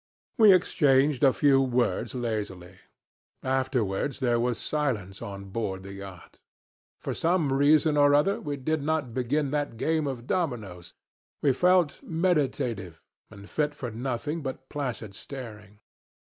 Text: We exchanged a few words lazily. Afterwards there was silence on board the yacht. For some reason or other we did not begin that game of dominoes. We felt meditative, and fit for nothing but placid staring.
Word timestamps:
We 0.39 0.51
exchanged 0.51 1.23
a 1.23 1.31
few 1.31 1.61
words 1.61 2.15
lazily. 2.15 2.79
Afterwards 3.43 4.19
there 4.19 4.39
was 4.39 4.57
silence 4.57 5.21
on 5.21 5.45
board 5.51 5.83
the 5.83 5.93
yacht. 5.93 6.39
For 6.99 7.13
some 7.13 7.53
reason 7.53 7.97
or 7.97 8.15
other 8.15 8.41
we 8.41 8.57
did 8.57 8.81
not 8.81 9.13
begin 9.13 9.51
that 9.51 9.77
game 9.77 10.07
of 10.07 10.25
dominoes. 10.25 10.93
We 11.43 11.53
felt 11.53 12.01
meditative, 12.01 12.99
and 13.29 13.47
fit 13.47 13.75
for 13.75 13.91
nothing 13.91 14.41
but 14.41 14.69
placid 14.69 15.13
staring. 15.13 15.81